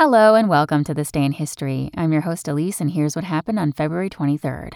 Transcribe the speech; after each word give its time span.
Hello 0.00 0.36
and 0.36 0.48
welcome 0.48 0.84
to 0.84 0.94
This 0.94 1.10
Day 1.10 1.24
in 1.24 1.32
History. 1.32 1.90
I'm 1.96 2.12
your 2.12 2.20
host 2.20 2.46
Elise, 2.46 2.80
and 2.80 2.92
here's 2.92 3.16
what 3.16 3.24
happened 3.24 3.58
on 3.58 3.72
February 3.72 4.08
23rd. 4.08 4.74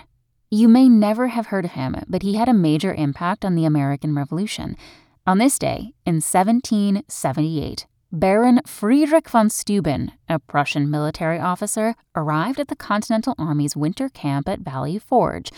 You 0.51 0.67
may 0.67 0.89
never 0.89 1.29
have 1.29 1.47
heard 1.47 1.65
of 1.65 1.71
him, 1.71 1.95
but 2.09 2.23
he 2.23 2.35
had 2.35 2.49
a 2.49 2.53
major 2.53 2.93
impact 2.93 3.45
on 3.45 3.55
the 3.55 3.65
American 3.65 4.17
Revolution. 4.17 4.77
On 5.25 5.39
this 5.39 5.61
day, 5.61 5.95
in 6.05 6.17
1778, 6.17 7.87
Baron 8.11 8.63
Friedrich 8.67 9.29
von 9.29 9.49
Steuben, 9.49 10.11
a 10.29 10.41
Prussian 10.41 10.91
military 10.91 11.39
officer, 11.39 11.95
arrived 12.17 12.59
at 12.59 12.67
the 12.67 12.75
Continental 12.75 13.37
Army's 13.39 13.77
winter 13.77 14.09
camp 14.09 14.49
at 14.49 14.59
Valley 14.59 14.99
Forge. 14.99 15.53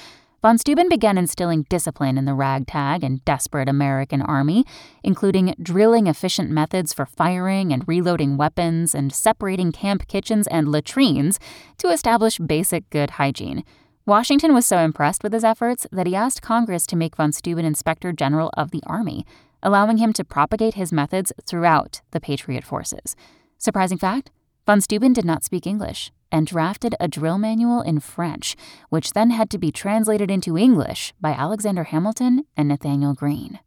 Von 0.45 0.59
Steuben 0.59 0.91
began 0.91 1.17
instilling 1.17 1.63
discipline 1.71 2.19
in 2.19 2.27
the 2.27 2.35
ragtag 2.35 3.03
and 3.03 3.25
desperate 3.25 3.67
American 3.67 4.21
army, 4.21 4.67
including 5.03 5.55
drilling 5.63 6.07
efficient 6.07 6.51
methods 6.51 6.93
for 6.93 7.07
firing 7.07 7.73
and 7.73 7.89
reloading 7.89 8.37
weapons 8.37 8.95
and 8.95 9.11
separating 9.11 9.73
camp 9.73 10.07
kitchens 10.07 10.47
and 10.49 10.69
latrines 10.69 11.39
to 11.79 11.89
establish 11.89 12.37
basic 12.37 12.91
good 12.91 13.13
hygiene. 13.13 13.65
Washington 14.05 14.53
was 14.53 14.67
so 14.67 14.77
impressed 14.81 15.23
with 15.23 15.33
his 15.33 15.45
efforts 15.45 15.87
that 15.91 16.07
he 16.07 16.15
asked 16.15 16.43
Congress 16.43 16.87
to 16.89 16.95
make 16.95 17.17
von 17.17 17.33
Steuben 17.33 17.65
Inspector 17.65 18.13
General 18.13 18.51
of 18.55 18.71
the 18.71 18.83
Army, 18.87 19.25
allowing 19.63 19.97
him 19.97 20.13
to 20.13 20.27
propagate 20.27 20.75
his 20.75 20.93
methods 20.93 21.33
throughout 21.47 22.03
the 22.11 22.21
Patriot 22.21 22.65
forces. 22.65 23.17
Surprising 23.57 23.97
fact 23.97 24.31
von 24.67 24.83
Steuben 24.83 25.15
did 25.15 25.25
not 25.25 25.43
speak 25.43 25.67
English 25.67 26.13
and 26.35 26.49
drafted 26.49 26.97
a 26.99 27.07
drill 27.07 27.39
manual 27.39 27.81
in 27.81 28.01
French, 28.01 28.57
which 28.89 29.13
then 29.13 29.31
had 29.31 29.49
to 29.49 29.57
be 29.57 29.71
translated 29.71 30.33
into 30.33 30.59
English 30.59 31.15
by 31.21 31.31
Alexander 31.31 31.85
Hamilton 31.85 32.43
and 32.57 32.67
Nathaniel 32.67 33.15
Greene. 33.15 33.61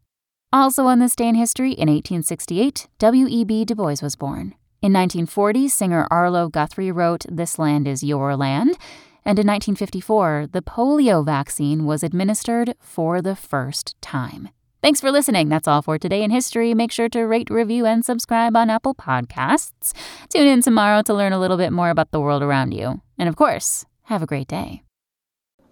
Also 0.51 0.85
on 0.85 0.99
this 0.99 1.15
day 1.15 1.29
in 1.29 1.35
history, 1.35 1.71
in 1.71 1.87
1868, 1.87 2.89
W.E.B. 2.99 3.63
Du 3.63 3.73
Bois 3.73 4.01
was 4.03 4.17
born. 4.17 4.53
In 4.81 4.91
1940, 4.91 5.69
singer 5.69 6.07
Arlo 6.11 6.49
Guthrie 6.49 6.91
wrote 6.91 7.25
This 7.29 7.57
Land 7.57 7.87
Is 7.87 8.03
Your 8.03 8.35
Land. 8.35 8.77
And 9.23 9.39
in 9.39 9.47
1954, 9.47 10.47
the 10.51 10.61
polio 10.61 11.25
vaccine 11.25 11.85
was 11.85 12.03
administered 12.03 12.75
for 12.81 13.21
the 13.21 13.35
first 13.35 13.95
time. 14.01 14.49
Thanks 14.83 15.01
for 15.01 15.11
listening. 15.11 15.49
That's 15.49 15.67
all 15.67 15.81
for 15.81 15.97
today 15.97 16.23
in 16.23 16.29
history. 16.29 16.75
Make 16.75 16.91
sure 16.91 17.09
to 17.09 17.23
rate, 17.23 17.49
review, 17.49 17.87
and 17.87 18.05
subscribe 18.05 18.55
on 18.55 18.69
Apple 18.69 18.93
Podcasts. 18.93 19.93
Tune 20.29 20.45
in 20.45 20.61
tomorrow 20.61 21.01
to 21.01 21.15
learn 21.15 21.33
a 21.33 21.39
little 21.39 21.57
bit 21.57 21.73
more 21.73 21.89
about 21.89 22.11
the 22.11 22.19
world 22.19 22.43
around 22.43 22.73
you. 22.73 23.01
And 23.17 23.27
of 23.27 23.35
course, 23.35 23.85
have 24.03 24.21
a 24.21 24.27
great 24.27 24.47
day. 24.47 24.83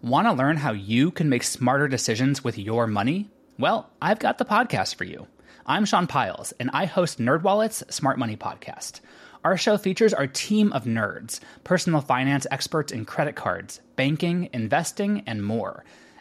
Want 0.01 0.25
to 0.27 0.33
learn 0.33 0.57
how 0.57 0.71
you 0.71 1.11
can 1.11 1.29
make 1.29 1.43
smarter 1.43 1.87
decisions 1.87 2.43
with 2.43 2.57
your 2.57 2.87
money? 2.87 3.29
Well, 3.59 3.91
I've 4.01 4.19
got 4.19 4.39
the 4.39 4.45
podcast 4.45 4.95
for 4.95 5.03
you. 5.03 5.27
I'm 5.67 5.85
Sean 5.85 6.07
Pyles, 6.07 6.51
and 6.59 6.71
I 6.73 6.85
host 6.85 7.19
NerdWallet's 7.19 7.83
Smart 7.93 8.17
Money 8.17 8.35
Podcast. 8.35 9.01
Our 9.43 9.55
show 9.55 9.77
features 9.77 10.15
our 10.15 10.27
team 10.27 10.73
of 10.73 10.85
nerds, 10.85 11.39
personal 11.63 12.01
finance 12.01 12.47
experts 12.49 12.91
in 12.91 13.05
credit 13.05 13.35
cards, 13.35 13.81
banking, 13.95 14.49
investing, 14.51 15.21
and 15.27 15.45
more. 15.45 15.85